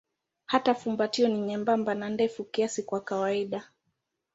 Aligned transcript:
Hata 0.45 0.75
fumbatio 0.75 1.27
ni 1.27 1.41
nyembamba 1.41 1.95
na 1.95 2.09
ndefu 2.09 2.43
kiasi 2.43 2.83
kwa 2.83 3.01
kawaida. 3.01 3.71